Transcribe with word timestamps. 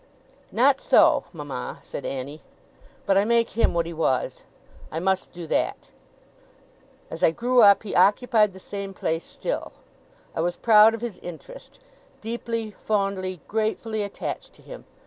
'Not 0.51 0.81
so 0.81 1.25
mama,' 1.31 1.77
said 1.83 2.07
Annie; 2.07 2.41
'but 3.05 3.19
I 3.19 3.23
make 3.23 3.51
him 3.51 3.75
what 3.75 3.85
he 3.85 3.93
was. 3.93 4.43
I 4.91 4.99
must 4.99 5.31
do 5.31 5.45
that. 5.45 5.89
As 7.11 7.21
I 7.21 7.29
grew 7.29 7.61
up, 7.61 7.83
he 7.83 7.93
occupied 7.95 8.53
the 8.53 8.59
same 8.59 8.95
place 8.95 9.23
still. 9.23 9.71
I 10.35 10.41
was 10.41 10.55
proud 10.55 10.95
of 10.95 11.01
his 11.01 11.19
interest: 11.19 11.79
deeply, 12.19 12.71
fondly, 12.71 13.41
gratefully 13.47 14.01
attached 14.01 14.55
to 14.55 14.63
him. 14.63 14.85